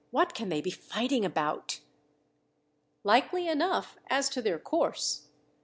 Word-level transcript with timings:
What 0.09 0.33
can 0.33 0.49
they 0.49 0.61
be 0.61 0.71
fighting 0.71 1.23
about?" 1.23 1.79
"Likely 3.03 3.47
enough, 3.47 3.99
as 4.09 4.29
to 4.29 4.41
their 4.41 4.57
course. 4.57 5.27